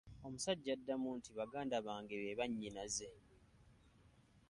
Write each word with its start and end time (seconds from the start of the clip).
Omusajja 0.25 0.69
addamu 0.75 1.09
nti 1.17 1.31
baganda 1.39 1.77
bange 1.87 2.15
be 2.21 2.37
bannyinaze. 2.39 3.09